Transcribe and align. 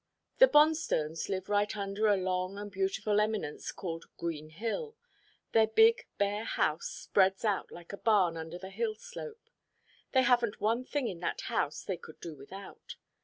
The 0.39 0.47
Bonstones 0.47 1.29
live 1.29 1.47
right 1.47 1.77
under 1.77 2.07
a 2.07 2.17
long 2.17 2.57
and 2.57 2.71
beautiful 2.71 3.19
eminence 3.19 3.71
called 3.71 4.05
Green 4.17 4.49
Hill. 4.49 4.95
Their 5.51 5.67
big, 5.67 6.07
bare 6.17 6.43
house 6.43 6.87
spreads 6.89 7.45
out 7.45 7.71
like 7.71 7.93
a 7.93 7.97
barn 7.97 8.35
under 8.35 8.57
the 8.57 8.71
hill 8.71 8.95
slope. 8.95 9.51
They 10.11 10.23
haven't 10.23 10.59
one 10.59 10.85
thing 10.85 11.07
in 11.07 11.19
that 11.19 11.41
house 11.41 11.83
they 11.83 11.97
could 11.97 12.19
do 12.19 12.33
without. 12.35 12.95